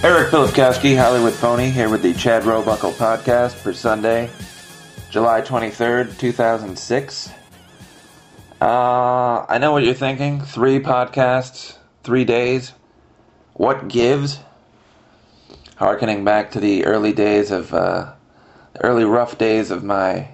Eric 0.00 0.28
Filipkowski, 0.28 0.96
Hollywood 0.96 1.32
Phony, 1.32 1.70
here 1.70 1.88
with 1.88 2.02
the 2.02 2.14
Chad 2.14 2.44
Robuckle 2.44 2.92
podcast 2.92 3.54
for 3.54 3.72
Sunday, 3.72 4.30
July 5.10 5.40
23rd, 5.40 6.16
2006. 6.16 7.30
Uh, 8.60 9.44
I 9.48 9.58
know 9.58 9.72
what 9.72 9.82
you're 9.82 9.94
thinking. 9.94 10.40
Three 10.40 10.78
podcasts, 10.78 11.76
three 12.04 12.24
days. 12.24 12.74
What 13.54 13.88
gives? 13.88 14.38
Harkening 15.74 16.24
back 16.24 16.52
to 16.52 16.60
the 16.60 16.84
early 16.84 17.12
days 17.12 17.50
of, 17.50 17.74
uh, 17.74 18.12
early 18.80 19.04
rough 19.04 19.36
days 19.36 19.72
of 19.72 19.82
my 19.82 20.28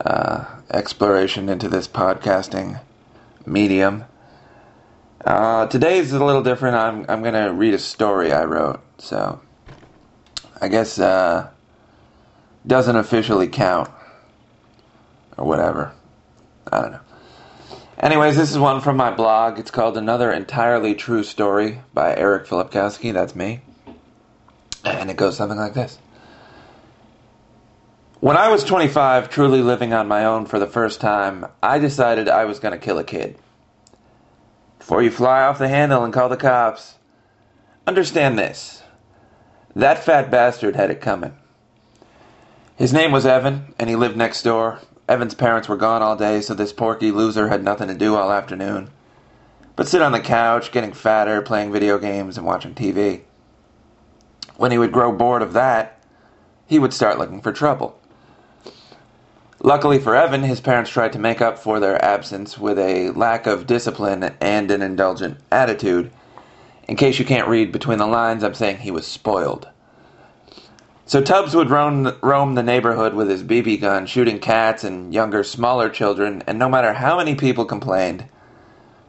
uh, 0.00 0.46
exploration 0.70 1.50
into 1.50 1.68
this 1.68 1.86
podcasting 1.86 2.80
medium. 3.44 4.04
Uh, 5.24 5.66
today's 5.66 6.12
a 6.12 6.24
little 6.24 6.42
different. 6.42 6.76
I'm 6.76 7.04
I'm 7.08 7.22
gonna 7.22 7.52
read 7.52 7.74
a 7.74 7.78
story 7.78 8.32
I 8.32 8.44
wrote, 8.44 8.80
so 8.98 9.40
I 10.60 10.68
guess 10.68 10.98
uh, 10.98 11.50
doesn't 12.66 12.94
officially 12.94 13.48
count 13.48 13.90
or 15.36 15.44
whatever. 15.44 15.92
I 16.70 16.82
don't 16.82 16.92
know. 16.92 17.00
Anyways, 17.98 18.36
this 18.36 18.52
is 18.52 18.58
one 18.58 18.80
from 18.80 18.96
my 18.96 19.10
blog. 19.10 19.58
It's 19.58 19.72
called 19.72 19.96
Another 19.96 20.30
Entirely 20.30 20.94
True 20.94 21.24
Story 21.24 21.80
by 21.92 22.14
Eric 22.14 22.46
Filipkowski. 22.46 23.12
That's 23.12 23.34
me, 23.34 23.60
and 24.84 25.10
it 25.10 25.16
goes 25.16 25.36
something 25.36 25.58
like 25.58 25.74
this. 25.74 25.98
When 28.20 28.36
I 28.36 28.48
was 28.48 28.62
25, 28.62 29.30
truly 29.30 29.62
living 29.62 29.92
on 29.92 30.06
my 30.06 30.24
own 30.24 30.46
for 30.46 30.60
the 30.60 30.66
first 30.66 31.00
time, 31.00 31.46
I 31.62 31.78
decided 31.78 32.28
I 32.28 32.44
was 32.44 32.58
going 32.60 32.72
to 32.72 32.78
kill 32.78 32.98
a 32.98 33.04
kid. 33.04 33.36
Before 34.88 35.02
you 35.02 35.10
fly 35.10 35.42
off 35.42 35.58
the 35.58 35.68
handle 35.68 36.02
and 36.02 36.14
call 36.14 36.30
the 36.30 36.38
cops, 36.38 36.94
understand 37.86 38.38
this. 38.38 38.82
That 39.76 40.02
fat 40.02 40.30
bastard 40.30 40.76
had 40.76 40.90
it 40.90 41.02
coming. 41.02 41.36
His 42.74 42.90
name 42.90 43.12
was 43.12 43.26
Evan, 43.26 43.74
and 43.78 43.90
he 43.90 43.96
lived 43.96 44.16
next 44.16 44.40
door. 44.40 44.80
Evan's 45.06 45.34
parents 45.34 45.68
were 45.68 45.76
gone 45.76 46.00
all 46.00 46.16
day, 46.16 46.40
so 46.40 46.54
this 46.54 46.72
porky 46.72 47.10
loser 47.10 47.48
had 47.48 47.62
nothing 47.62 47.88
to 47.88 47.94
do 47.94 48.16
all 48.16 48.32
afternoon 48.32 48.90
but 49.76 49.86
sit 49.86 50.02
on 50.02 50.10
the 50.10 50.20
couch, 50.20 50.72
getting 50.72 50.92
fatter, 50.92 51.40
playing 51.40 51.70
video 51.70 51.98
games, 51.98 52.36
and 52.36 52.44
watching 52.44 52.74
TV. 52.74 53.20
When 54.56 54.72
he 54.72 54.78
would 54.78 54.90
grow 54.90 55.12
bored 55.12 55.40
of 55.40 55.52
that, 55.52 56.02
he 56.66 56.80
would 56.80 56.92
start 56.92 57.16
looking 57.16 57.42
for 57.42 57.52
trouble. 57.52 58.00
Luckily 59.60 59.98
for 59.98 60.14
Evan, 60.14 60.44
his 60.44 60.60
parents 60.60 60.90
tried 60.90 61.12
to 61.14 61.18
make 61.18 61.40
up 61.40 61.58
for 61.58 61.80
their 61.80 62.02
absence 62.04 62.56
with 62.58 62.78
a 62.78 63.10
lack 63.10 63.46
of 63.48 63.66
discipline 63.66 64.32
and 64.40 64.70
an 64.70 64.82
indulgent 64.82 65.38
attitude. 65.50 66.12
In 66.86 66.94
case 66.94 67.18
you 67.18 67.24
can't 67.24 67.48
read 67.48 67.72
between 67.72 67.98
the 67.98 68.06
lines, 68.06 68.44
I'm 68.44 68.54
saying 68.54 68.78
he 68.78 68.92
was 68.92 69.06
spoiled. 69.06 69.68
So 71.06 71.20
Tubbs 71.20 71.56
would 71.56 71.70
roam, 71.70 72.16
roam 72.22 72.54
the 72.54 72.62
neighborhood 72.62 73.14
with 73.14 73.28
his 73.28 73.42
BB 73.42 73.80
gun, 73.80 74.06
shooting 74.06 74.38
cats 74.38 74.84
and 74.84 75.12
younger, 75.12 75.42
smaller 75.42 75.88
children, 75.88 76.44
and 76.46 76.58
no 76.58 76.68
matter 76.68 76.92
how 76.92 77.16
many 77.16 77.34
people 77.34 77.64
complained, 77.64 78.26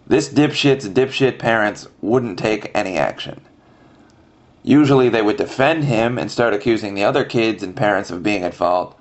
this 0.08 0.30
dipshit's 0.30 0.89
dipshit 0.89 1.38
parents 1.38 1.88
wouldn't 2.02 2.39
take 2.39 2.72
any 2.73 2.97
action. 2.97 3.42
Usually 4.64 5.09
they 5.09 5.22
would 5.22 5.38
defend 5.38 5.83
him 5.83 6.17
and 6.17 6.31
start 6.31 6.55
accusing 6.55 6.95
the 6.95 7.03
other 7.03 7.23
kids 7.23 7.61
and 7.61 7.75
parents 7.75 8.09
of 8.09 8.23
being 8.23 8.44
at 8.44 8.55
fault. 8.55 8.98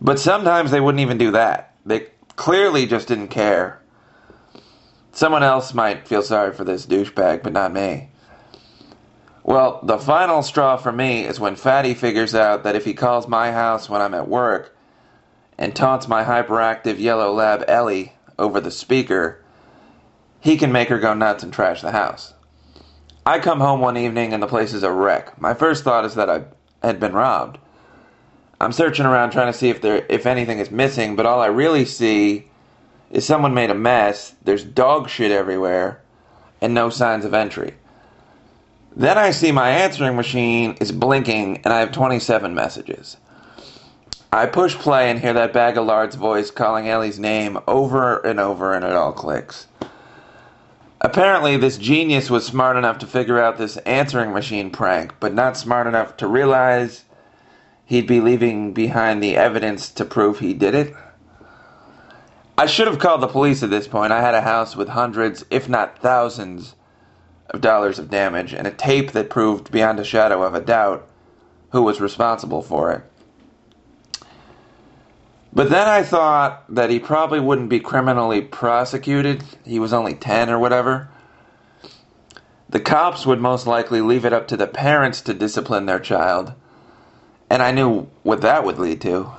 But 0.00 0.18
sometimes 0.18 0.70
they 0.70 0.80
wouldn't 0.80 1.00
even 1.00 1.18
do 1.18 1.30
that. 1.32 1.74
They 1.84 2.06
clearly 2.36 2.86
just 2.86 3.08
didn't 3.08 3.28
care. 3.28 3.80
Someone 5.12 5.42
else 5.42 5.74
might 5.74 6.08
feel 6.08 6.22
sorry 6.22 6.52
for 6.52 6.64
this 6.64 6.86
douchebag, 6.86 7.42
but 7.42 7.52
not 7.52 7.72
me. 7.72 8.10
Well, 9.42 9.80
the 9.82 9.98
final 9.98 10.42
straw 10.42 10.76
for 10.76 10.92
me 10.92 11.24
is 11.24 11.40
when 11.40 11.56
Fatty 11.56 11.94
figures 11.94 12.34
out 12.34 12.62
that 12.62 12.76
if 12.76 12.84
he 12.84 12.94
calls 12.94 13.26
my 13.26 13.52
house 13.52 13.88
when 13.88 14.00
I'm 14.00 14.14
at 14.14 14.28
work 14.28 14.76
and 15.58 15.74
taunts 15.74 16.08
my 16.08 16.24
hyperactive 16.24 16.98
yellow 16.98 17.32
lab 17.32 17.64
Ellie 17.66 18.12
over 18.38 18.60
the 18.60 18.70
speaker, 18.70 19.42
he 20.40 20.56
can 20.56 20.72
make 20.72 20.88
her 20.88 20.98
go 20.98 21.14
nuts 21.14 21.42
and 21.42 21.52
trash 21.52 21.82
the 21.82 21.90
house. 21.90 22.34
I 23.26 23.38
come 23.38 23.60
home 23.60 23.80
one 23.80 23.96
evening 23.96 24.32
and 24.32 24.42
the 24.42 24.46
place 24.46 24.72
is 24.72 24.82
a 24.82 24.92
wreck. 24.92 25.40
My 25.40 25.52
first 25.52 25.84
thought 25.84 26.04
is 26.04 26.14
that 26.14 26.30
I 26.30 26.44
had 26.82 27.00
been 27.00 27.12
robbed. 27.12 27.58
I'm 28.60 28.72
searching 28.72 29.06
around 29.06 29.30
trying 29.30 29.50
to 29.50 29.58
see 29.58 29.70
if 29.70 29.80
there 29.80 30.04
if 30.08 30.26
anything 30.26 30.58
is 30.58 30.70
missing, 30.70 31.16
but 31.16 31.24
all 31.24 31.40
I 31.40 31.46
really 31.46 31.86
see 31.86 32.48
is 33.10 33.24
someone 33.24 33.54
made 33.54 33.70
a 33.70 33.74
mess, 33.74 34.34
there's 34.44 34.62
dog 34.64 35.08
shit 35.08 35.32
everywhere, 35.32 36.02
and 36.60 36.74
no 36.74 36.90
signs 36.90 37.24
of 37.24 37.32
entry. 37.32 37.74
Then 38.94 39.16
I 39.16 39.30
see 39.30 39.50
my 39.50 39.70
answering 39.70 40.16
machine 40.16 40.76
is 40.80 40.92
blinking 40.92 41.62
and 41.64 41.72
I 41.72 41.80
have 41.80 41.92
27 41.92 42.54
messages. 42.54 43.16
I 44.32 44.46
push 44.46 44.76
play 44.76 45.10
and 45.10 45.18
hear 45.18 45.32
that 45.32 45.52
bag 45.52 45.76
of 45.76 45.86
lard's 45.86 46.16
voice 46.16 46.50
calling 46.50 46.88
Ellie's 46.88 47.18
name 47.18 47.58
over 47.66 48.18
and 48.18 48.38
over 48.38 48.74
and 48.74 48.84
it 48.84 48.92
all 48.92 49.12
clicks. 49.12 49.66
Apparently, 51.00 51.56
this 51.56 51.78
genius 51.78 52.28
was 52.28 52.44
smart 52.44 52.76
enough 52.76 52.98
to 52.98 53.06
figure 53.06 53.40
out 53.40 53.56
this 53.56 53.78
answering 53.78 54.32
machine 54.32 54.70
prank, 54.70 55.14
but 55.18 55.32
not 55.32 55.56
smart 55.56 55.86
enough 55.86 56.16
to 56.18 56.26
realize 56.26 57.04
he'd 57.90 58.06
be 58.06 58.20
leaving 58.20 58.72
behind 58.72 59.20
the 59.20 59.36
evidence 59.36 59.90
to 59.90 60.04
prove 60.04 60.38
he 60.38 60.54
did 60.54 60.76
it. 60.76 60.94
I 62.56 62.66
should 62.66 62.86
have 62.86 63.00
called 63.00 63.20
the 63.20 63.26
police 63.26 63.64
at 63.64 63.70
this 63.70 63.88
point. 63.88 64.12
I 64.12 64.20
had 64.20 64.32
a 64.32 64.42
house 64.42 64.76
with 64.76 64.90
hundreds, 64.90 65.44
if 65.50 65.68
not 65.68 65.98
thousands, 65.98 66.76
of 67.48 67.60
dollars 67.60 67.98
of 67.98 68.08
damage 68.08 68.54
and 68.54 68.68
a 68.68 68.70
tape 68.70 69.10
that 69.10 69.28
proved 69.28 69.72
beyond 69.72 69.98
a 69.98 70.04
shadow 70.04 70.44
of 70.44 70.54
a 70.54 70.60
doubt 70.60 71.08
who 71.72 71.82
was 71.82 72.00
responsible 72.00 72.62
for 72.62 72.92
it. 72.92 73.02
But 75.52 75.68
then 75.68 75.88
I 75.88 76.04
thought 76.04 76.72
that 76.72 76.90
he 76.90 77.00
probably 77.00 77.40
wouldn't 77.40 77.70
be 77.70 77.80
criminally 77.80 78.40
prosecuted. 78.40 79.42
He 79.64 79.80
was 79.80 79.92
only 79.92 80.14
10 80.14 80.48
or 80.48 80.60
whatever. 80.60 81.08
The 82.68 82.78
cops 82.78 83.26
would 83.26 83.40
most 83.40 83.66
likely 83.66 84.00
leave 84.00 84.24
it 84.24 84.32
up 84.32 84.46
to 84.46 84.56
the 84.56 84.68
parents 84.68 85.20
to 85.22 85.34
discipline 85.34 85.86
their 85.86 85.98
child. 85.98 86.54
And 87.50 87.62
I 87.62 87.72
knew 87.72 88.08
what 88.22 88.40
that 88.42 88.64
would 88.64 88.78
lead 88.78 89.00
to. 89.02 89.32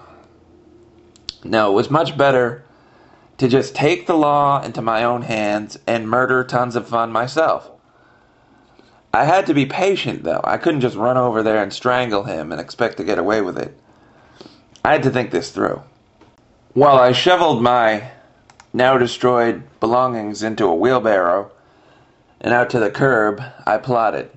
No, 1.43 1.71
it 1.71 1.73
was 1.73 1.89
much 1.89 2.17
better 2.17 2.63
to 3.37 3.47
just 3.47 3.73
take 3.73 4.05
the 4.05 4.17
law 4.17 4.61
into 4.61 4.81
my 4.81 5.03
own 5.03 5.23
hands 5.23 5.79
and 5.87 6.07
murder 6.07 6.43
tons 6.43 6.75
of 6.75 6.87
fun 6.87 7.11
myself. 7.11 7.71
I 9.13 9.25
had 9.25 9.45
to 9.47 9.53
be 9.53 9.65
patient, 9.65 10.23
though. 10.23 10.41
I 10.43 10.57
couldn't 10.57 10.81
just 10.81 10.95
run 10.95 11.17
over 11.17 11.41
there 11.41 11.63
and 11.63 11.73
strangle 11.73 12.23
him 12.23 12.51
and 12.51 12.61
expect 12.61 12.97
to 12.97 13.03
get 13.03 13.17
away 13.17 13.41
with 13.41 13.57
it. 13.57 13.77
I 14.85 14.93
had 14.93 15.03
to 15.03 15.09
think 15.09 15.31
this 15.31 15.51
through. 15.51 15.81
While 16.73 16.97
I 16.97 17.11
shoveled 17.11 17.61
my 17.61 18.11
now 18.73 18.97
destroyed 18.97 19.63
belongings 19.79 20.43
into 20.43 20.65
a 20.65 20.75
wheelbarrow 20.75 21.51
and 22.39 22.53
out 22.53 22.69
to 22.69 22.79
the 22.79 22.89
curb, 22.89 23.41
I 23.65 23.77
plotted. 23.77 24.31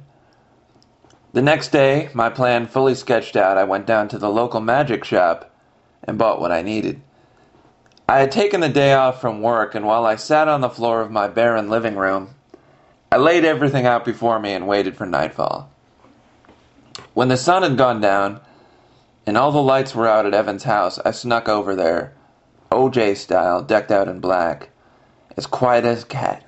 The 1.35 1.43
next 1.43 1.73
day, 1.73 2.11
my 2.15 2.31
plan 2.31 2.69
fully 2.69 2.95
sketched 2.95 3.35
out, 3.35 3.59
I 3.59 3.65
went 3.65 3.87
down 3.87 4.07
to 4.11 4.19
the 4.19 4.31
local 4.31 4.61
magic 4.61 5.03
shop 5.03 5.51
and 6.05 6.17
bought 6.17 6.41
what 6.41 6.53
I 6.53 6.63
needed. 6.63 7.03
I 8.09 8.21
had 8.21 8.31
taken 8.31 8.61
the 8.61 8.69
day 8.69 8.93
off 8.93 9.21
from 9.21 9.43
work, 9.43 9.75
and 9.75 9.85
while 9.85 10.07
I 10.07 10.15
sat 10.15 10.47
on 10.47 10.61
the 10.61 10.71
floor 10.71 11.01
of 11.01 11.11
my 11.11 11.27
barren 11.27 11.69
living 11.69 11.97
room, 11.97 12.37
I 13.11 13.17
laid 13.17 13.45
everything 13.45 13.85
out 13.85 14.05
before 14.05 14.39
me 14.39 14.53
and 14.53 14.69
waited 14.69 14.97
for 14.97 15.07
nightfall. 15.07 15.73
When 17.15 17.27
the 17.27 17.37
sun 17.37 17.65
had 17.65 17.77
gone 17.77 18.01
down 18.01 18.41
and 19.27 19.37
all 19.37 19.51
the 19.51 19.59
lights 19.61 19.93
were 19.93 20.07
out 20.07 20.27
at 20.27 20.35
Evan's 20.35 20.63
house, 20.63 21.01
I 21.05 21.11
snuck 21.11 21.49
over 21.49 21.75
there 21.75 22.15
OJ 22.71 23.17
style, 23.17 23.61
decked 23.61 23.91
out 23.91 24.07
in 24.07 24.21
black, 24.21 24.69
as 25.37 25.47
quiet 25.47 25.85
as 25.85 26.05
a 26.05 26.07
cat. 26.07 26.44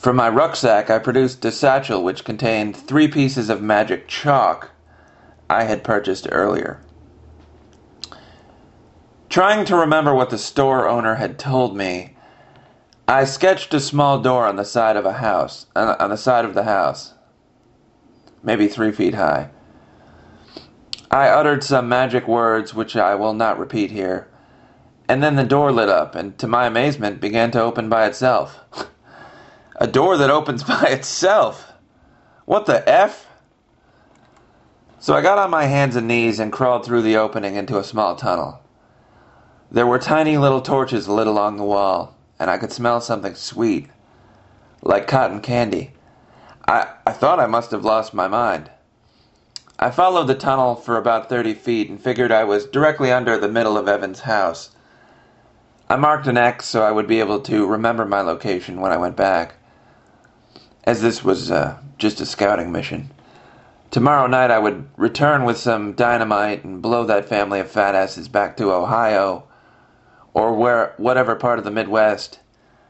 From 0.00 0.16
my 0.16 0.30
rucksack, 0.30 0.88
I 0.88 0.98
produced 0.98 1.44
a 1.44 1.52
satchel 1.52 2.02
which 2.02 2.24
contained 2.24 2.74
three 2.74 3.06
pieces 3.06 3.50
of 3.50 3.60
magic 3.60 4.08
chalk 4.08 4.70
I 5.50 5.64
had 5.64 5.84
purchased 5.84 6.26
earlier. 6.32 6.80
Trying 9.28 9.66
to 9.66 9.76
remember 9.76 10.14
what 10.14 10.30
the 10.30 10.38
store 10.38 10.88
owner 10.88 11.16
had 11.16 11.38
told 11.38 11.76
me, 11.76 12.16
I 13.06 13.24
sketched 13.24 13.74
a 13.74 13.78
small 13.78 14.18
door 14.22 14.46
on 14.46 14.56
the 14.56 14.64
side 14.64 14.96
of 14.96 15.04
a 15.04 15.12
house, 15.12 15.66
uh, 15.76 15.96
on 16.00 16.08
the 16.08 16.16
side 16.16 16.46
of 16.46 16.54
the 16.54 16.64
house, 16.64 17.12
maybe 18.42 18.68
three 18.68 18.92
feet 18.92 19.16
high. 19.16 19.50
I 21.10 21.28
uttered 21.28 21.62
some 21.62 21.90
magic 21.90 22.26
words 22.26 22.72
which 22.72 22.96
I 22.96 23.16
will 23.16 23.34
not 23.34 23.58
repeat 23.58 23.90
here, 23.90 24.28
and 25.10 25.22
then 25.22 25.36
the 25.36 25.44
door 25.44 25.70
lit 25.70 25.90
up 25.90 26.14
and, 26.14 26.38
to 26.38 26.46
my 26.46 26.64
amazement, 26.64 27.20
began 27.20 27.50
to 27.50 27.60
open 27.60 27.90
by 27.90 28.06
itself. 28.06 28.60
a 29.80 29.86
door 29.86 30.18
that 30.18 30.30
opens 30.30 30.62
by 30.74 30.84
itself! 30.84 31.72
What 32.44 32.66
the 32.66 32.88
F? 32.88 33.26
So 35.00 35.14
I 35.14 35.22
got 35.22 35.38
on 35.38 35.50
my 35.50 35.64
hands 35.64 35.96
and 35.96 36.06
knees 36.06 36.38
and 36.38 36.52
crawled 36.52 36.84
through 36.84 37.02
the 37.02 37.16
opening 37.16 37.56
into 37.56 37.78
a 37.78 37.84
small 37.84 38.14
tunnel. 38.14 38.60
There 39.70 39.86
were 39.86 39.98
tiny 39.98 40.36
little 40.36 40.60
torches 40.60 41.08
lit 41.08 41.26
along 41.26 41.56
the 41.56 41.64
wall, 41.64 42.14
and 42.38 42.50
I 42.50 42.58
could 42.58 42.72
smell 42.72 43.00
something 43.00 43.34
sweet, 43.34 43.88
like 44.82 45.06
cotton 45.06 45.40
candy. 45.40 45.92
I, 46.68 46.88
I 47.06 47.12
thought 47.12 47.40
I 47.40 47.46
must 47.46 47.70
have 47.70 47.84
lost 47.84 48.12
my 48.12 48.28
mind. 48.28 48.70
I 49.78 49.90
followed 49.90 50.26
the 50.26 50.34
tunnel 50.34 50.74
for 50.74 50.98
about 50.98 51.30
30 51.30 51.54
feet 51.54 51.88
and 51.88 52.02
figured 52.02 52.30
I 52.30 52.44
was 52.44 52.66
directly 52.66 53.10
under 53.10 53.38
the 53.38 53.48
middle 53.48 53.78
of 53.78 53.88
Evan's 53.88 54.20
house. 54.20 54.70
I 55.88 55.96
marked 55.96 56.26
an 56.26 56.36
X 56.36 56.66
so 56.66 56.82
I 56.82 56.90
would 56.90 57.06
be 57.06 57.20
able 57.20 57.40
to 57.40 57.66
remember 57.66 58.04
my 58.04 58.20
location 58.20 58.80
when 58.80 58.92
I 58.92 58.98
went 58.98 59.16
back, 59.16 59.54
as 60.84 61.02
this 61.02 61.22
was 61.22 61.50
uh, 61.50 61.78
just 61.98 62.20
a 62.20 62.26
scouting 62.26 62.72
mission. 62.72 63.10
Tomorrow 63.90 64.28
night 64.28 64.50
I 64.50 64.58
would 64.58 64.88
return 64.96 65.44
with 65.44 65.56
some 65.56 65.94
dynamite 65.94 66.64
and 66.64 66.80
blow 66.80 67.04
that 67.04 67.28
family 67.28 67.60
of 67.60 67.70
fat 67.70 67.94
asses 67.94 68.28
back 68.28 68.56
to 68.56 68.72
Ohio, 68.72 69.44
or 70.32 70.54
where 70.54 70.94
whatever 70.96 71.34
part 71.34 71.58
of 71.58 71.64
the 71.64 71.70
Midwest 71.70 72.38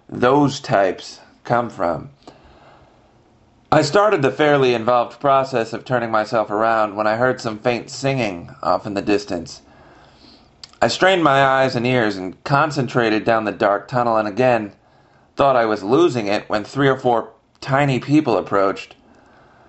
those 0.09 0.61
types 0.61 1.21
come 1.45 1.71
from. 1.71 2.11
I 3.73 3.83
started 3.83 4.23
the 4.23 4.33
fairly 4.33 4.75
involved 4.75 5.21
process 5.21 5.73
of 5.73 5.85
turning 5.85 6.11
myself 6.11 6.51
around 6.51 6.97
when 6.97 7.07
I 7.07 7.17
heard 7.17 7.41
some 7.41 7.61
faint 7.61 7.89
singing 7.89 8.51
off 8.63 8.85
in 8.85 8.95
the 8.95 9.03
distance. 9.03 9.63
I 10.83 10.89
strained 10.89 11.23
my 11.23 11.45
eyes 11.45 11.77
and 11.77 11.87
ears 11.87 12.17
and 12.17 12.43
concentrated 12.43 13.25
down 13.25 13.45
the 13.45 13.53
dark 13.53 13.87
tunnel 13.87 14.17
and 14.17 14.27
again 14.27 14.73
thought 15.37 15.55
I 15.55 15.67
was 15.67 15.85
losing 15.85 16.27
it 16.27 16.49
when 16.49 16.65
three 16.65 16.89
or 16.89 16.99
four 16.99 17.33
tiny 17.61 18.01
people 18.01 18.37
approached, 18.37 18.95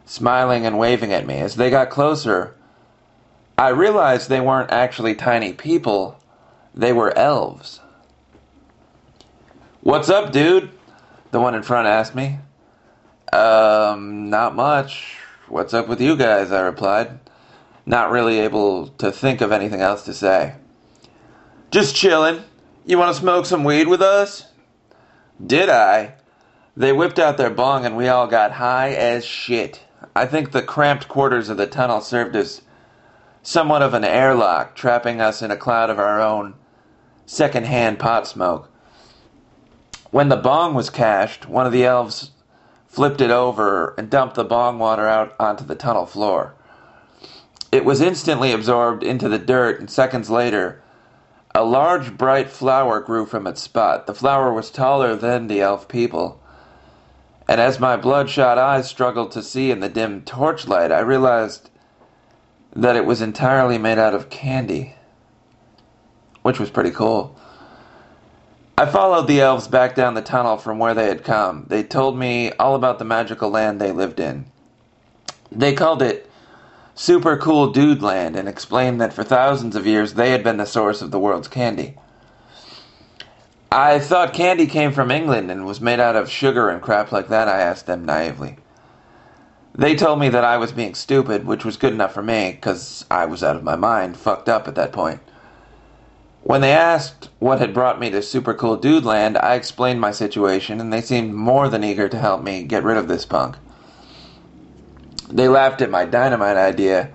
smiling 0.05 0.65
and 0.65 0.77
waving 0.77 1.13
at 1.13 1.25
me. 1.25 1.35
As 1.35 1.55
they 1.55 1.69
got 1.69 1.89
closer, 1.89 2.55
I 3.57 3.69
realized 3.69 4.29
they 4.29 4.41
weren't 4.41 4.71
actually 4.71 5.15
tiny 5.15 5.53
people, 5.53 6.19
they 6.73 6.93
were 6.93 7.15
elves. 7.17 7.79
What's 9.81 10.09
up, 10.09 10.31
dude? 10.31 10.69
The 11.31 11.39
one 11.39 11.55
in 11.55 11.63
front 11.63 11.87
asked 11.87 12.15
me. 12.15 12.39
Um, 13.33 14.29
not 14.29 14.55
much. 14.55 15.17
What's 15.47 15.73
up 15.73 15.87
with 15.87 16.01
you 16.01 16.15
guys? 16.15 16.51
I 16.51 16.61
replied, 16.61 17.19
not 17.85 18.11
really 18.11 18.39
able 18.39 18.87
to 18.87 19.11
think 19.11 19.41
of 19.41 19.51
anything 19.51 19.81
else 19.81 20.03
to 20.05 20.13
say. 20.13 20.55
Just 21.71 21.95
chillin'. 21.95 22.43
You 22.85 22.97
want 22.97 23.13
to 23.13 23.21
smoke 23.21 23.45
some 23.45 23.63
weed 23.63 23.87
with 23.87 24.01
us? 24.01 24.45
Did 25.45 25.69
I? 25.69 26.15
They 26.75 26.93
whipped 26.93 27.19
out 27.19 27.37
their 27.37 27.49
bong 27.49 27.85
and 27.85 27.97
we 27.97 28.07
all 28.07 28.27
got 28.27 28.53
high 28.53 28.91
as 28.91 29.25
shit. 29.25 29.81
I 30.15 30.25
think 30.25 30.51
the 30.51 30.61
cramped 30.61 31.07
quarters 31.07 31.49
of 31.49 31.57
the 31.57 31.67
tunnel 31.67 32.01
served 32.01 32.35
as 32.35 32.61
somewhat 33.43 33.81
of 33.81 33.93
an 33.93 34.03
airlock, 34.03 34.75
trapping 34.75 35.19
us 35.19 35.41
in 35.41 35.51
a 35.51 35.57
cloud 35.57 35.89
of 35.89 35.99
our 35.99 36.21
own 36.21 36.53
second-hand 37.25 37.99
pot 37.99 38.27
smoke. 38.27 38.69
When 40.11 40.29
the 40.29 40.37
bong 40.37 40.73
was 40.73 40.89
cashed, 40.89 41.47
one 41.47 41.65
of 41.65 41.71
the 41.71 41.85
elves 41.85 42.31
flipped 42.87 43.21
it 43.21 43.31
over 43.31 43.93
and 43.97 44.09
dumped 44.09 44.35
the 44.35 44.43
bong 44.43 44.79
water 44.79 45.07
out 45.07 45.33
onto 45.39 45.63
the 45.63 45.75
tunnel 45.75 46.05
floor. 46.05 46.53
It 47.71 47.85
was 47.85 48.01
instantly 48.01 48.51
absorbed 48.51 49.03
into 49.03 49.29
the 49.29 49.39
dirt, 49.39 49.79
and 49.79 49.89
seconds 49.89 50.29
later, 50.29 50.81
a 51.55 51.63
large 51.63 52.17
bright 52.17 52.49
flower 52.49 52.99
grew 52.99 53.25
from 53.25 53.47
its 53.47 53.61
spot. 53.61 54.07
The 54.07 54.13
flower 54.13 54.53
was 54.53 54.69
taller 54.71 55.15
than 55.15 55.47
the 55.47 55.61
elf 55.61 55.87
people. 55.87 56.40
And 57.51 57.59
as 57.59 57.81
my 57.81 57.97
bloodshot 57.97 58.57
eyes 58.57 58.87
struggled 58.87 59.33
to 59.33 59.43
see 59.43 59.71
in 59.71 59.81
the 59.81 59.89
dim 59.89 60.21
torchlight, 60.21 60.89
I 60.89 61.01
realized 61.01 61.69
that 62.73 62.95
it 62.95 63.03
was 63.03 63.21
entirely 63.21 63.77
made 63.77 63.99
out 63.99 64.13
of 64.13 64.29
candy, 64.29 64.95
which 66.43 66.61
was 66.61 66.69
pretty 66.69 66.91
cool. 66.91 67.37
I 68.77 68.85
followed 68.85 69.27
the 69.27 69.41
elves 69.41 69.67
back 69.67 69.95
down 69.95 70.13
the 70.13 70.21
tunnel 70.21 70.55
from 70.55 70.79
where 70.79 70.93
they 70.93 71.07
had 71.07 71.25
come. 71.25 71.65
They 71.67 71.83
told 71.83 72.17
me 72.17 72.53
all 72.53 72.73
about 72.73 72.99
the 72.99 73.03
magical 73.03 73.49
land 73.49 73.81
they 73.81 73.91
lived 73.91 74.21
in. 74.21 74.45
They 75.51 75.73
called 75.73 76.01
it 76.01 76.31
Super 76.95 77.35
Cool 77.35 77.73
Dude 77.73 78.01
Land 78.01 78.37
and 78.37 78.47
explained 78.47 79.01
that 79.01 79.11
for 79.11 79.25
thousands 79.25 79.75
of 79.75 79.85
years 79.85 80.13
they 80.13 80.31
had 80.31 80.41
been 80.41 80.55
the 80.55 80.65
source 80.65 81.01
of 81.01 81.11
the 81.11 81.19
world's 81.19 81.49
candy. 81.49 81.97
I 83.73 83.99
thought 83.99 84.33
candy 84.33 84.67
came 84.67 84.91
from 84.91 85.11
England 85.11 85.49
and 85.49 85.65
was 85.65 85.79
made 85.79 86.01
out 86.01 86.17
of 86.17 86.29
sugar 86.29 86.69
and 86.69 86.81
crap 86.81 87.13
like 87.13 87.29
that, 87.29 87.47
I 87.47 87.61
asked 87.61 87.85
them 87.85 88.03
naively. 88.03 88.57
They 89.73 89.95
told 89.95 90.19
me 90.19 90.27
that 90.27 90.43
I 90.43 90.57
was 90.57 90.73
being 90.73 90.93
stupid, 90.93 91.45
which 91.45 91.63
was 91.63 91.77
good 91.77 91.93
enough 91.93 92.13
for 92.13 92.21
me, 92.21 92.51
because 92.51 93.05
I 93.09 93.25
was 93.25 93.45
out 93.45 93.55
of 93.55 93.63
my 93.63 93.77
mind, 93.77 94.17
fucked 94.17 94.49
up 94.49 94.67
at 94.67 94.75
that 94.75 94.91
point. 94.91 95.21
When 96.43 96.59
they 96.59 96.73
asked 96.73 97.29
what 97.39 97.59
had 97.59 97.73
brought 97.73 97.97
me 97.97 98.09
to 98.09 98.21
Super 98.21 98.53
Cool 98.53 98.75
Dude 98.75 99.05
Land, 99.05 99.37
I 99.37 99.55
explained 99.55 100.01
my 100.01 100.11
situation, 100.11 100.81
and 100.81 100.91
they 100.91 101.01
seemed 101.01 101.33
more 101.33 101.69
than 101.69 101.85
eager 101.85 102.09
to 102.09 102.19
help 102.19 102.43
me 102.43 102.63
get 102.63 102.83
rid 102.83 102.97
of 102.97 103.07
this 103.07 103.25
punk. 103.25 103.55
They 105.29 105.47
laughed 105.47 105.81
at 105.81 105.89
my 105.89 106.03
dynamite 106.03 106.57
idea 106.57 107.09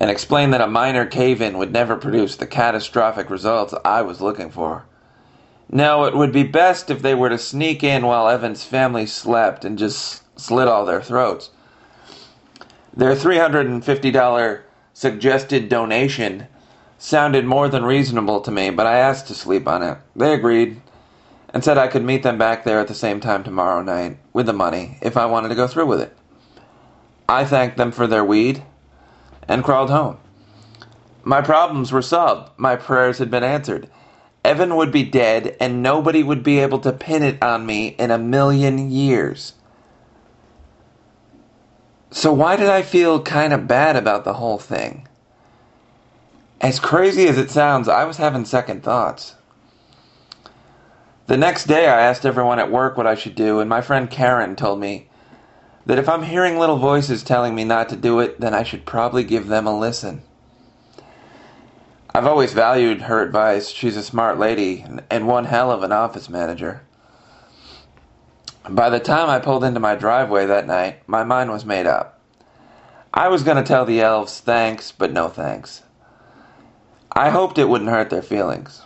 and 0.00 0.10
explained 0.10 0.54
that 0.54 0.62
a 0.62 0.66
minor 0.66 1.04
cave 1.04 1.42
in 1.42 1.58
would 1.58 1.70
never 1.70 1.96
produce 1.96 2.36
the 2.36 2.46
catastrophic 2.46 3.28
results 3.28 3.74
I 3.84 4.00
was 4.00 4.22
looking 4.22 4.50
for. 4.50 4.86
No, 5.72 6.04
it 6.04 6.16
would 6.16 6.32
be 6.32 6.42
best 6.42 6.90
if 6.90 7.00
they 7.00 7.14
were 7.14 7.28
to 7.28 7.38
sneak 7.38 7.84
in 7.84 8.04
while 8.04 8.28
Evan's 8.28 8.64
family 8.64 9.06
slept 9.06 9.64
and 9.64 9.78
just 9.78 10.22
slit 10.38 10.66
all 10.66 10.84
their 10.84 11.02
throats. 11.02 11.50
Their 12.96 13.14
$350 13.14 14.62
suggested 14.94 15.68
donation 15.68 16.48
sounded 16.98 17.44
more 17.44 17.68
than 17.68 17.84
reasonable 17.84 18.40
to 18.40 18.50
me, 18.50 18.70
but 18.70 18.86
I 18.86 18.98
asked 18.98 19.28
to 19.28 19.34
sleep 19.34 19.68
on 19.68 19.82
it. 19.82 19.98
They 20.16 20.34
agreed 20.34 20.80
and 21.54 21.62
said 21.62 21.78
I 21.78 21.88
could 21.88 22.04
meet 22.04 22.24
them 22.24 22.36
back 22.36 22.64
there 22.64 22.80
at 22.80 22.88
the 22.88 22.94
same 22.94 23.20
time 23.20 23.44
tomorrow 23.44 23.82
night 23.82 24.18
with 24.32 24.46
the 24.46 24.52
money 24.52 24.98
if 25.00 25.16
I 25.16 25.26
wanted 25.26 25.48
to 25.50 25.54
go 25.54 25.68
through 25.68 25.86
with 25.86 26.00
it. 26.00 26.16
I 27.28 27.44
thanked 27.44 27.76
them 27.76 27.92
for 27.92 28.08
their 28.08 28.24
weed 28.24 28.64
and 29.46 29.62
crawled 29.62 29.90
home. 29.90 30.18
My 31.22 31.40
problems 31.40 31.92
were 31.92 32.02
solved. 32.02 32.50
My 32.56 32.74
prayers 32.74 33.18
had 33.18 33.30
been 33.30 33.44
answered. 33.44 33.88
Evan 34.44 34.76
would 34.76 34.90
be 34.90 35.04
dead, 35.04 35.56
and 35.60 35.82
nobody 35.82 36.22
would 36.22 36.42
be 36.42 36.58
able 36.58 36.78
to 36.80 36.92
pin 36.92 37.22
it 37.22 37.42
on 37.42 37.66
me 37.66 37.88
in 37.98 38.10
a 38.10 38.18
million 38.18 38.90
years. 38.90 39.52
So, 42.10 42.32
why 42.32 42.56
did 42.56 42.68
I 42.68 42.82
feel 42.82 43.22
kind 43.22 43.52
of 43.52 43.68
bad 43.68 43.96
about 43.96 44.24
the 44.24 44.34
whole 44.34 44.58
thing? 44.58 45.06
As 46.60 46.80
crazy 46.80 47.26
as 47.28 47.38
it 47.38 47.50
sounds, 47.50 47.88
I 47.88 48.04
was 48.04 48.16
having 48.16 48.44
second 48.44 48.82
thoughts. 48.82 49.34
The 51.26 51.36
next 51.36 51.66
day, 51.66 51.86
I 51.86 52.00
asked 52.00 52.26
everyone 52.26 52.58
at 52.58 52.72
work 52.72 52.96
what 52.96 53.06
I 53.06 53.14
should 53.14 53.34
do, 53.34 53.60
and 53.60 53.68
my 53.68 53.80
friend 53.80 54.10
Karen 54.10 54.56
told 54.56 54.80
me 54.80 55.08
that 55.86 55.98
if 55.98 56.08
I'm 56.08 56.24
hearing 56.24 56.58
little 56.58 56.78
voices 56.78 57.22
telling 57.22 57.54
me 57.54 57.64
not 57.64 57.88
to 57.90 57.96
do 57.96 58.18
it, 58.20 58.40
then 58.40 58.54
I 58.54 58.64
should 58.64 58.84
probably 58.84 59.22
give 59.22 59.46
them 59.46 59.66
a 59.66 59.78
listen. 59.78 60.22
I've 62.12 62.26
always 62.26 62.52
valued 62.52 63.02
her 63.02 63.22
advice. 63.22 63.68
She's 63.68 63.96
a 63.96 64.02
smart 64.02 64.38
lady 64.38 64.84
and 65.10 65.28
one 65.28 65.44
hell 65.44 65.70
of 65.70 65.84
an 65.84 65.92
office 65.92 66.28
manager. 66.28 66.82
By 68.68 68.90
the 68.90 68.98
time 68.98 69.30
I 69.30 69.38
pulled 69.38 69.62
into 69.62 69.78
my 69.78 69.94
driveway 69.94 70.46
that 70.46 70.66
night, 70.66 71.08
my 71.08 71.22
mind 71.22 71.50
was 71.50 71.64
made 71.64 71.86
up. 71.86 72.20
I 73.14 73.28
was 73.28 73.44
going 73.44 73.56
to 73.56 73.62
tell 73.62 73.84
the 73.84 74.00
elves 74.00 74.40
thanks, 74.40 74.90
but 74.92 75.12
no 75.12 75.28
thanks. 75.28 75.82
I 77.12 77.30
hoped 77.30 77.58
it 77.58 77.68
wouldn't 77.68 77.90
hurt 77.90 78.10
their 78.10 78.22
feelings. 78.22 78.82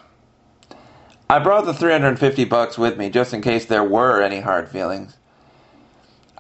I 1.29 1.39
brought 1.39 1.65
the 1.65 1.75
350 1.75 2.45
bucks 2.45 2.77
with 2.77 2.99
me 2.99 3.09
just 3.09 3.33
in 3.33 3.41
case 3.41 3.65
there 3.65 3.85
were 3.85 4.23
any 4.23 4.41
hard 4.41 4.69
feelings. 4.69 5.17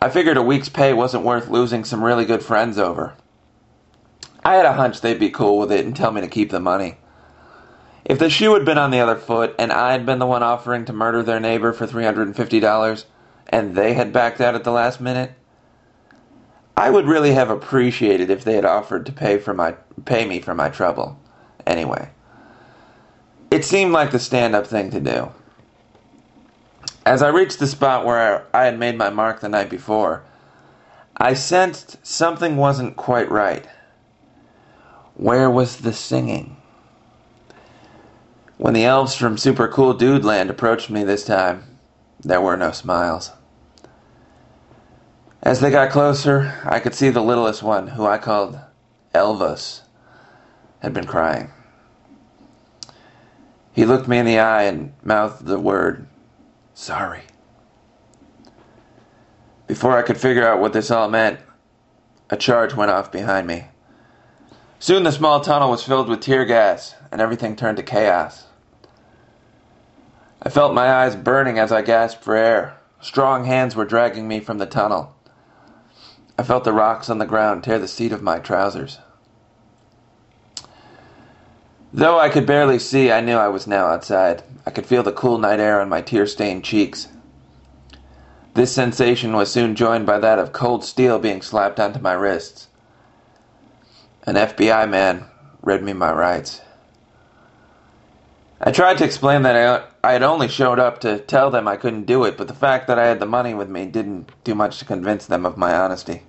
I 0.00 0.10
figured 0.10 0.36
a 0.36 0.42
week's 0.42 0.68
pay 0.68 0.92
wasn't 0.92 1.24
worth 1.24 1.48
losing 1.48 1.84
some 1.84 2.04
really 2.04 2.26
good 2.26 2.42
friends 2.42 2.78
over. 2.78 3.14
I 4.44 4.56
had 4.56 4.66
a 4.66 4.74
hunch 4.74 5.00
they'd 5.00 5.18
be 5.18 5.30
cool 5.30 5.58
with 5.58 5.72
it 5.72 5.86
and 5.86 5.96
tell 5.96 6.12
me 6.12 6.20
to 6.20 6.28
keep 6.28 6.50
the 6.50 6.60
money. 6.60 6.98
If 8.04 8.18
the 8.18 8.28
shoe 8.28 8.52
had 8.52 8.66
been 8.66 8.76
on 8.76 8.90
the 8.90 9.00
other 9.00 9.16
foot 9.16 9.54
and 9.58 9.72
I'd 9.72 10.04
been 10.04 10.18
the 10.18 10.26
one 10.26 10.42
offering 10.42 10.84
to 10.84 10.92
murder 10.92 11.22
their 11.22 11.40
neighbor 11.40 11.72
for 11.72 11.86
$350 11.86 13.04
and 13.48 13.74
they 13.74 13.94
had 13.94 14.12
backed 14.12 14.42
out 14.42 14.54
at 14.54 14.64
the 14.64 14.72
last 14.72 15.00
minute, 15.00 15.32
I 16.76 16.90
would 16.90 17.06
really 17.06 17.32
have 17.32 17.48
appreciated 17.48 18.28
if 18.28 18.44
they 18.44 18.54
had 18.54 18.64
offered 18.64 19.06
to 19.06 19.12
pay 19.12 19.38
for 19.38 19.54
my 19.54 19.72
pay 20.04 20.26
me 20.26 20.40
for 20.40 20.54
my 20.54 20.68
trouble 20.68 21.18
anyway. 21.66 22.10
It 23.50 23.64
seemed 23.64 23.92
like 23.92 24.10
the 24.10 24.18
stand 24.18 24.54
up 24.54 24.66
thing 24.66 24.90
to 24.90 25.00
do. 25.00 25.30
As 27.06 27.22
I 27.22 27.28
reached 27.28 27.58
the 27.58 27.66
spot 27.66 28.04
where 28.04 28.46
I 28.52 28.64
had 28.64 28.78
made 28.78 28.98
my 28.98 29.08
mark 29.08 29.40
the 29.40 29.48
night 29.48 29.70
before, 29.70 30.24
I 31.16 31.34
sensed 31.34 32.04
something 32.04 32.56
wasn't 32.56 32.96
quite 32.96 33.30
right. 33.30 33.66
Where 35.16 35.48
was 35.48 35.76
the 35.76 35.92
singing? 35.92 36.56
When 38.56 38.74
the 38.74 38.84
elves 38.84 39.14
from 39.14 39.38
Super 39.38 39.68
Cool 39.68 39.94
Dude 39.94 40.24
Land 40.24 40.50
approached 40.50 40.90
me 40.90 41.04
this 41.04 41.24
time, 41.24 41.78
there 42.20 42.40
were 42.40 42.56
no 42.56 42.72
smiles. 42.72 43.30
As 45.40 45.60
they 45.60 45.70
got 45.70 45.90
closer, 45.92 46.60
I 46.64 46.80
could 46.80 46.94
see 46.94 47.10
the 47.10 47.22
littlest 47.22 47.62
one, 47.62 47.88
who 47.88 48.04
I 48.06 48.18
called 48.18 48.58
Elvis, 49.14 49.82
had 50.80 50.92
been 50.92 51.06
crying. 51.06 51.52
He 53.72 53.84
looked 53.84 54.08
me 54.08 54.18
in 54.18 54.26
the 54.26 54.38
eye 54.38 54.64
and 54.64 54.94
mouthed 55.02 55.46
the 55.46 55.60
word, 55.60 56.08
sorry. 56.74 57.22
Before 59.66 59.96
I 59.96 60.02
could 60.02 60.18
figure 60.18 60.46
out 60.46 60.60
what 60.60 60.72
this 60.72 60.90
all 60.90 61.08
meant, 61.08 61.38
a 62.30 62.36
charge 62.36 62.74
went 62.74 62.90
off 62.90 63.12
behind 63.12 63.46
me. 63.46 63.66
Soon 64.84 65.02
the 65.04 65.12
small 65.12 65.40
tunnel 65.40 65.70
was 65.70 65.82
filled 65.82 66.10
with 66.10 66.20
tear 66.20 66.44
gas, 66.44 66.94
and 67.10 67.18
everything 67.18 67.56
turned 67.56 67.78
to 67.78 67.82
chaos. 67.82 68.44
I 70.42 70.50
felt 70.50 70.74
my 70.74 70.92
eyes 70.92 71.16
burning 71.16 71.58
as 71.58 71.72
I 71.72 71.80
gasped 71.80 72.22
for 72.22 72.36
air. 72.36 72.76
Strong 73.00 73.46
hands 73.46 73.74
were 73.74 73.86
dragging 73.86 74.28
me 74.28 74.40
from 74.40 74.58
the 74.58 74.66
tunnel. 74.66 75.14
I 76.38 76.42
felt 76.42 76.64
the 76.64 76.74
rocks 76.74 77.08
on 77.08 77.16
the 77.16 77.24
ground 77.24 77.64
tear 77.64 77.78
the 77.78 77.88
seat 77.88 78.12
of 78.12 78.20
my 78.20 78.38
trousers. 78.38 78.98
Though 81.90 82.18
I 82.18 82.28
could 82.28 82.44
barely 82.44 82.78
see, 82.78 83.10
I 83.10 83.22
knew 83.22 83.36
I 83.36 83.48
was 83.48 83.66
now 83.66 83.86
outside. 83.86 84.42
I 84.66 84.70
could 84.70 84.84
feel 84.84 85.02
the 85.02 85.12
cool 85.12 85.38
night 85.38 85.60
air 85.60 85.80
on 85.80 85.88
my 85.88 86.02
tear 86.02 86.26
stained 86.26 86.62
cheeks. 86.62 87.08
This 88.52 88.74
sensation 88.74 89.32
was 89.32 89.50
soon 89.50 89.76
joined 89.76 90.04
by 90.04 90.18
that 90.18 90.38
of 90.38 90.52
cold 90.52 90.84
steel 90.84 91.18
being 91.18 91.40
slapped 91.40 91.80
onto 91.80 92.00
my 92.00 92.12
wrists. 92.12 92.68
An 94.26 94.36
FBI 94.36 94.88
man 94.88 95.26
read 95.60 95.82
me 95.82 95.92
my 95.92 96.10
rights. 96.10 96.62
I 98.58 98.72
tried 98.72 98.96
to 98.98 99.04
explain 99.04 99.42
that 99.42 99.86
I, 100.02 100.12
had 100.12 100.22
only 100.22 100.48
showed 100.48 100.78
up 100.78 100.98
to 101.00 101.18
tell 101.18 101.50
them 101.50 101.68
I 101.68 101.76
couldn't 101.76 102.06
do 102.06 102.24
it, 102.24 102.38
but 102.38 102.48
the 102.48 102.54
fact 102.54 102.86
that 102.86 102.98
I 102.98 103.06
had 103.06 103.20
the 103.20 103.26
money 103.26 103.52
with 103.52 103.68
me 103.68 103.84
didn't 103.84 104.30
do 104.42 104.54
much 104.54 104.78
to 104.78 104.86
convince 104.86 105.26
them 105.26 105.44
of 105.44 105.58
my 105.58 105.74
honesty. 105.74 106.22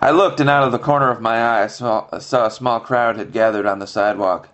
I 0.00 0.10
looked, 0.10 0.40
and 0.40 0.48
out 0.48 0.64
of 0.64 0.72
the 0.72 0.78
corner 0.78 1.10
of 1.10 1.20
my 1.20 1.36
eye, 1.36 1.64
I 1.64 1.66
saw 1.66 2.08
a 2.10 2.50
small 2.50 2.80
crowd 2.80 3.16
had 3.18 3.32
gathered 3.32 3.66
on 3.66 3.78
the 3.78 3.86
sidewalk. 3.86 4.48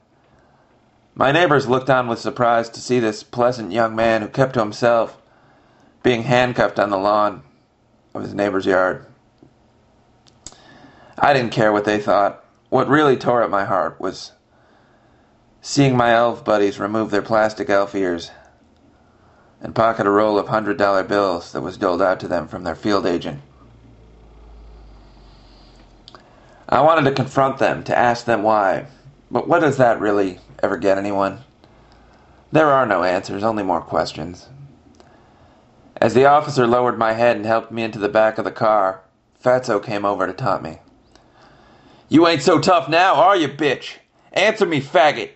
My 1.15 1.31
neighbors 1.31 1.69
looked 1.69 1.91
on 1.91 2.09
with 2.09 2.19
surprise 2.19 2.71
to 2.71 2.81
see 2.81 2.99
this 2.99 3.23
pleasant 3.23 3.71
young 3.71 3.95
man 3.95 4.23
who 4.23 4.29
kept 4.29 4.55
to 4.55 4.61
himself 4.61 5.17
being 6.03 6.25
handcuffed 6.25 6.81
on 6.81 6.91
the 6.91 6.99
lawn 6.99 7.43
of 8.15 8.23
his 8.23 8.35
neighbor's 8.35 8.67
yard. 8.67 9.07
I 11.19 11.33
didn't 11.33 11.53
care 11.53 11.73
what 11.73 11.85
they 11.85 12.01
thought. 12.01 12.45
What 12.69 12.89
really 12.89 13.17
tore 13.17 13.43
at 13.43 13.51
my 13.51 13.65
heart 13.65 14.01
was 14.01 14.33
seeing 15.61 15.97
my 15.97 16.15
elf 16.15 16.45
buddies 16.45 16.79
remove 16.79 17.11
their 17.11 17.23
plastic 17.23 17.69
elf 17.71 17.95
ears 17.95 18.31
and 19.61 19.75
pocket 19.75 20.07
a 20.07 20.11
roll 20.11 20.39
of 20.39 20.49
hundred 20.49 20.77
dollar 20.77 21.05
bills 21.05 21.53
that 21.53 21.61
was 21.61 21.77
doled 21.77 22.03
out 22.03 22.19
to 22.21 22.29
them 22.29 22.49
from 22.49 22.65
their 22.65 22.75
field 22.75 23.07
agent. 23.07 23.41
I 26.69 26.81
wanted 26.81 27.05
to 27.05 27.15
confront 27.15 27.59
them, 27.59 27.85
to 27.85 27.97
ask 27.97 28.25
them 28.25 28.43
why, 28.43 28.87
but 29.31 29.47
what 29.47 29.61
does 29.61 29.77
that 29.77 30.01
really 30.01 30.41
ever 30.63 30.79
get 30.79 30.99
anyone? 30.99 31.41
There 32.51 32.71
are 32.71 32.87
no 32.87 33.05
answers, 33.05 33.43
only 33.43 33.63
more 33.63 33.83
questions. 33.83 34.49
As 35.97 36.15
the 36.15 36.25
officer 36.25 36.67
lowered 36.67 36.99
my 36.99 37.13
head 37.13 37.37
and 37.37 37.47
helped 37.47 37.71
me 37.71 37.83
into 37.83 37.99
the 37.99 38.09
back 38.09 38.39
of 38.39 38.45
the 38.45 38.51
car, 38.51 39.03
Fatso 39.43 39.83
came 39.83 40.05
over 40.05 40.27
to 40.27 40.33
taunt 40.33 40.63
me. 40.63 40.79
You 42.13 42.27
ain't 42.27 42.43
so 42.43 42.59
tough 42.59 42.91
now, 42.91 43.15
are 43.15 43.39
you, 43.39 43.49
bitch? 43.49 43.95
Answer 44.35 44.67
me, 44.67 44.83
faggot. 44.83 45.31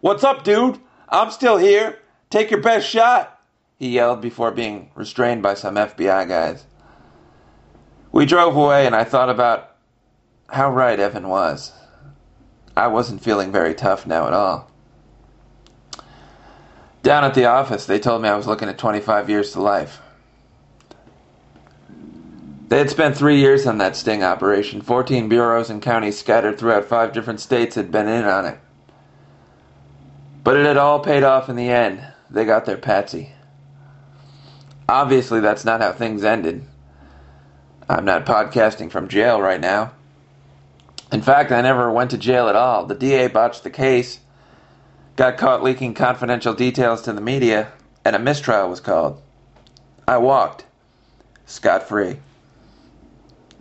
What's 0.00 0.24
up, 0.24 0.42
dude? 0.42 0.80
I'm 1.06 1.30
still 1.30 1.58
here. 1.58 1.98
Take 2.30 2.50
your 2.50 2.62
best 2.62 2.88
shot, 2.88 3.42
he 3.78 3.90
yelled 3.90 4.22
before 4.22 4.50
being 4.50 4.90
restrained 4.94 5.42
by 5.42 5.52
some 5.52 5.74
FBI 5.74 6.26
guys. 6.26 6.64
We 8.10 8.24
drove 8.24 8.56
away, 8.56 8.86
and 8.86 8.96
I 8.96 9.04
thought 9.04 9.28
about 9.28 9.76
how 10.48 10.72
right 10.72 10.98
Evan 10.98 11.28
was. 11.28 11.72
I 12.74 12.86
wasn't 12.86 13.22
feeling 13.22 13.52
very 13.52 13.74
tough 13.74 14.06
now 14.06 14.26
at 14.26 14.32
all. 14.32 14.70
Down 17.02 17.24
at 17.24 17.34
the 17.34 17.44
office, 17.44 17.84
they 17.84 17.98
told 17.98 18.22
me 18.22 18.30
I 18.30 18.36
was 18.36 18.46
looking 18.46 18.70
at 18.70 18.78
25 18.78 19.28
years 19.28 19.52
to 19.52 19.60
life. 19.60 20.00
They 22.74 22.80
had 22.80 22.90
spent 22.90 23.16
three 23.16 23.38
years 23.38 23.68
on 23.68 23.78
that 23.78 23.94
sting 23.94 24.24
operation. 24.24 24.80
Fourteen 24.80 25.28
bureaus 25.28 25.70
and 25.70 25.80
counties 25.80 26.18
scattered 26.18 26.58
throughout 26.58 26.86
five 26.86 27.12
different 27.12 27.38
states 27.38 27.76
had 27.76 27.92
been 27.92 28.08
in 28.08 28.24
on 28.24 28.46
it. 28.46 28.58
But 30.42 30.56
it 30.56 30.66
had 30.66 30.76
all 30.76 30.98
paid 30.98 31.22
off 31.22 31.48
in 31.48 31.54
the 31.54 31.68
end. 31.68 32.04
They 32.28 32.44
got 32.44 32.64
their 32.64 32.76
patsy. 32.76 33.30
Obviously, 34.88 35.38
that's 35.38 35.64
not 35.64 35.82
how 35.82 35.92
things 35.92 36.24
ended. 36.24 36.64
I'm 37.88 38.04
not 38.04 38.26
podcasting 38.26 38.90
from 38.90 39.06
jail 39.06 39.40
right 39.40 39.60
now. 39.60 39.92
In 41.12 41.22
fact, 41.22 41.52
I 41.52 41.60
never 41.60 41.92
went 41.92 42.10
to 42.10 42.18
jail 42.18 42.48
at 42.48 42.56
all. 42.56 42.86
The 42.86 42.96
DA 42.96 43.28
botched 43.28 43.62
the 43.62 43.70
case, 43.70 44.18
got 45.14 45.38
caught 45.38 45.62
leaking 45.62 45.94
confidential 45.94 46.54
details 46.54 47.02
to 47.02 47.12
the 47.12 47.20
media, 47.20 47.70
and 48.04 48.16
a 48.16 48.18
mistrial 48.18 48.68
was 48.68 48.80
called. 48.80 49.22
I 50.08 50.18
walked, 50.18 50.64
scot 51.46 51.86
free. 51.86 52.18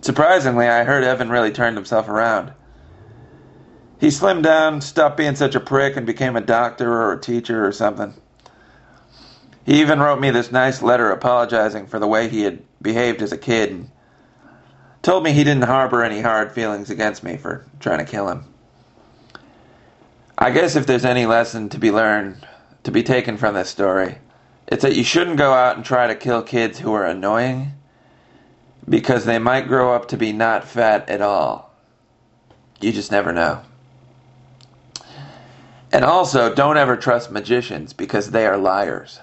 Surprisingly, 0.04 0.68
I 0.68 0.84
heard 0.84 1.06
Evan 1.06 1.30
really 1.30 1.52
turned 1.54 1.78
himself 1.78 2.10
around. 2.10 2.52
He 4.02 4.08
slimmed 4.08 4.44
down, 4.44 4.82
stopped 4.82 5.16
being 5.16 5.38
such 5.38 5.56
a 5.56 5.62
prick, 5.62 5.96
and 5.96 6.06
became 6.06 6.36
a 6.36 6.42
doctor 6.42 6.92
or 6.92 7.14
a 7.14 7.22
teacher 7.22 7.66
or 7.66 7.72
something. 7.72 8.14
He 9.66 9.80
even 9.80 10.02
wrote 10.02 10.20
me 10.20 10.30
this 10.30 10.52
nice 10.52 10.82
letter 10.82 11.10
apologizing 11.10 11.88
for 11.88 12.00
the 12.00 12.08
way 12.08 12.28
he 12.28 12.42
had 12.42 12.64
behaved 12.82 13.22
as 13.22 13.32
a 13.32 13.38
kid 13.38 13.72
and 13.72 13.92
told 15.04 15.24
me 15.24 15.32
he 15.32 15.46
didn't 15.46 15.64
harbor 15.64 16.04
any 16.04 16.20
hard 16.20 16.52
feelings 16.52 16.90
against 16.90 17.24
me 17.24 17.38
for 17.38 17.66
trying 17.80 18.00
to 18.00 18.12
kill 18.12 18.28
him. 18.28 18.44
I 20.38 20.52
guess 20.52 20.76
if 20.76 20.86
there's 20.86 21.06
any 21.06 21.26
lesson 21.26 21.70
to 21.70 21.80
be 21.80 21.92
learned, 21.92 22.46
to 22.84 22.92
be 22.92 23.04
taken 23.04 23.38
from 23.38 23.56
this 23.56 23.70
story, 23.70 24.18
it's 24.68 24.82
that 24.82 24.98
you 24.98 25.06
shouldn't 25.06 25.38
go 25.38 25.54
out 25.54 25.78
and 25.78 25.86
try 25.86 26.08
to 26.08 26.16
kill 26.16 26.42
kids 26.42 26.80
who 26.80 26.92
are 26.92 27.06
annoying 27.06 27.72
because 28.88 29.26
they 29.26 29.40
might 29.40 29.68
grow 29.68 29.94
up 29.94 30.08
to 30.10 30.18
be 30.18 30.34
not 30.34 30.68
fat 30.68 31.10
at 31.10 31.22
all. 31.22 31.74
You 32.82 32.92
just 32.92 33.12
never 33.12 33.32
know. 33.32 33.62
And 35.92 36.04
also, 36.04 36.54
don't 36.54 36.78
ever 36.78 36.98
trust 36.98 37.32
magicians 37.32 37.94
because 37.94 38.32
they 38.32 38.46
are 38.48 38.58
liars. 38.58 39.20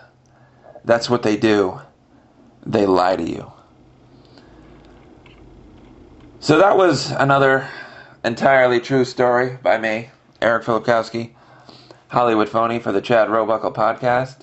That's 0.84 1.10
what 1.10 1.22
they 1.22 1.36
do. 1.36 1.80
They 2.64 2.86
lie 2.86 3.16
to 3.16 3.28
you. 3.28 3.52
So 6.38 6.58
that 6.58 6.76
was 6.76 7.10
another 7.10 7.68
entirely 8.24 8.80
true 8.80 9.04
story 9.04 9.58
by 9.62 9.78
me, 9.78 10.10
Eric 10.40 10.64
Filipkowski, 10.64 11.32
Hollywood 12.08 12.48
Phony 12.48 12.78
for 12.78 12.92
the 12.92 13.00
Chad 13.00 13.28
Robuckle 13.28 13.74
podcast. 13.74 14.36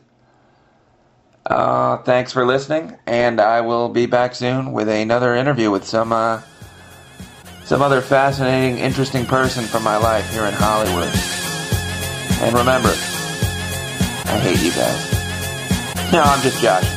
Uh, 1.48 1.98
thanks 2.00 2.34
for 2.34 2.46
listening, 2.46 2.98
and 3.06 3.40
I 3.40 3.62
will 3.62 3.88
be 3.88 4.06
back 4.06 4.36
soon 4.36 4.74
with 4.74 4.90
another 4.90 5.34
interview 5.34 5.72
with 5.72 5.86
some 5.86 6.12
uh, 6.12 6.42
some 7.64 7.82
other 7.82 8.02
fascinating, 8.02 8.80
interesting 8.80 9.26
person 9.26 9.64
from 9.64 9.84
my 9.84 9.96
life 9.96 10.30
here 10.34 10.44
in 10.44 10.54
Hollywood. 10.54 11.10
And 12.42 12.54
remember, 12.54 12.90
I 12.90 14.40
hate 14.40 14.62
you 14.62 14.72
guys. 14.72 16.12
No, 16.12 16.22
I'm 16.22 16.42
just 16.42 16.62
Josh. 16.62 16.97